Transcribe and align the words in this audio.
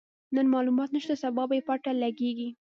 نن 0.35 0.45
مالومات 0.53 0.89
نشته، 0.95 1.15
سبا 1.23 1.43
به 1.49 1.55
يې 1.57 1.63
پته 1.67 1.91
لګيږي. 2.03 2.49